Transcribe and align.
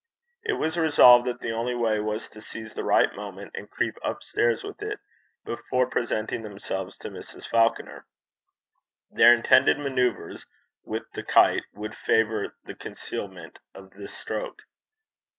It 0.43 0.53
was 0.53 0.79
resolved 0.79 1.27
that 1.27 1.41
the 1.41 1.51
only 1.51 1.75
way 1.75 1.99
was 1.99 2.27
to 2.29 2.41
seize 2.41 2.73
the 2.73 2.83
right 2.83 3.13
moment, 3.15 3.51
and 3.53 3.69
creep 3.69 3.97
upstairs 4.03 4.63
with 4.63 4.81
it 4.81 4.99
before 5.45 5.85
presenting 5.85 6.41
themselves 6.41 6.97
to 6.97 7.11
Mrs. 7.11 7.47
Falconer. 7.47 8.07
Their 9.11 9.31
intended 9.35 9.77
manoeuvres 9.77 10.47
with 10.83 11.03
the 11.13 11.21
kite 11.21 11.65
would 11.73 11.93
favour 11.95 12.55
the 12.63 12.73
concealment 12.73 13.59
of 13.75 13.91
this 13.91 14.11
stroke. 14.17 14.63